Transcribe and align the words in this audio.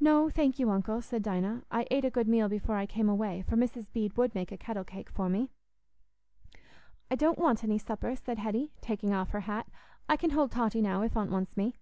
"No, 0.00 0.28
thank 0.28 0.58
you, 0.58 0.68
Uncle," 0.70 1.00
said 1.00 1.22
Dinah; 1.22 1.62
"I 1.70 1.86
ate 1.88 2.04
a 2.04 2.10
good 2.10 2.26
meal 2.26 2.48
before 2.48 2.74
I 2.74 2.86
came 2.86 3.08
away, 3.08 3.42
for 3.48 3.54
Mrs. 3.56 3.86
Bede 3.92 4.16
would 4.16 4.34
make 4.34 4.50
a 4.50 4.56
kettle 4.56 4.82
cake 4.82 5.08
for 5.08 5.28
me." 5.28 5.52
"I 7.08 7.14
don't 7.14 7.38
want 7.38 7.62
any 7.62 7.78
supper," 7.78 8.16
said 8.16 8.38
Hetty, 8.40 8.72
taking 8.80 9.14
off 9.14 9.30
her 9.30 9.42
hat. 9.42 9.68
"I 10.08 10.16
can 10.16 10.30
hold 10.30 10.50
Totty 10.50 10.82
now, 10.82 11.02
if 11.02 11.16
Aunt 11.16 11.30
wants 11.30 11.56
me." 11.56 11.76